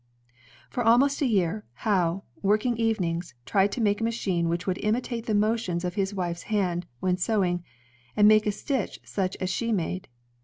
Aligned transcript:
For 0.71 0.83
almost 0.83 1.21
a 1.21 1.27
year, 1.27 1.63
Howe, 1.73 2.23
working 2.41 2.75
evenings, 2.75 3.35
tried 3.45 3.71
to 3.73 3.81
make 3.81 4.01
a 4.01 4.03
machine 4.03 4.49
which 4.49 4.65
would 4.65 4.79
imitate 4.79 5.27
the 5.27 5.35
motions 5.35 5.85
of 5.85 5.93
his 5.93 6.11
wife's 6.11 6.41
hands, 6.49 6.85
when 7.01 7.17
sewing, 7.17 7.63
and 8.17 8.27
make 8.27 8.47
a 8.47 8.51
stitch 8.51 8.99
such 9.03 9.35
as 9.39 9.51
she 9.51 9.71
made. 9.71 10.07